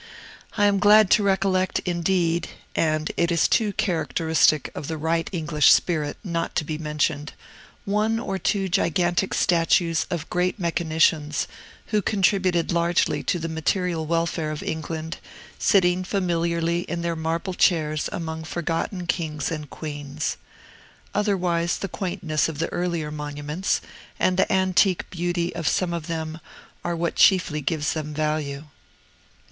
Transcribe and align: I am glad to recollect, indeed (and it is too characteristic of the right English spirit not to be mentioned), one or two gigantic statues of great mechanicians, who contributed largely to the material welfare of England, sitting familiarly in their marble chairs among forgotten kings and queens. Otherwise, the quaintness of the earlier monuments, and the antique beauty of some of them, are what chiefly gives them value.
I 0.57 0.65
am 0.65 0.79
glad 0.79 1.11
to 1.11 1.21
recollect, 1.23 1.77
indeed 1.85 2.49
(and 2.75 3.11
it 3.17 3.31
is 3.31 3.47
too 3.47 3.71
characteristic 3.73 4.71
of 4.73 4.87
the 4.87 4.97
right 4.97 5.29
English 5.31 5.71
spirit 5.71 6.17
not 6.23 6.55
to 6.55 6.63
be 6.63 6.79
mentioned), 6.79 7.33
one 7.85 8.17
or 8.17 8.39
two 8.39 8.67
gigantic 8.67 9.35
statues 9.35 10.07
of 10.09 10.27
great 10.31 10.57
mechanicians, 10.57 11.47
who 11.93 12.01
contributed 12.01 12.71
largely 12.71 13.21
to 13.21 13.37
the 13.37 13.47
material 13.47 14.07
welfare 14.07 14.49
of 14.49 14.63
England, 14.63 15.17
sitting 15.59 16.03
familiarly 16.03 16.79
in 16.79 17.03
their 17.03 17.15
marble 17.15 17.53
chairs 17.53 18.09
among 18.11 18.43
forgotten 18.43 19.05
kings 19.05 19.51
and 19.51 19.69
queens. 19.69 20.35
Otherwise, 21.13 21.77
the 21.77 21.87
quaintness 21.87 22.49
of 22.49 22.57
the 22.57 22.69
earlier 22.69 23.11
monuments, 23.11 23.81
and 24.19 24.37
the 24.37 24.51
antique 24.51 25.07
beauty 25.11 25.53
of 25.53 25.67
some 25.67 25.93
of 25.93 26.07
them, 26.07 26.39
are 26.83 26.95
what 26.95 27.13
chiefly 27.13 27.61
gives 27.61 27.93
them 27.93 28.15
value. 28.15 28.63